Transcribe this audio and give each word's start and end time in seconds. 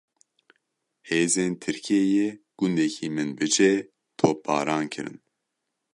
Hêzên 1.07 1.51
Tirkiyeyê 1.61 2.27
gundekî 2.57 3.07
Minbicê 3.15 3.73
topbaran 4.19 4.85
kirin. 4.93 5.17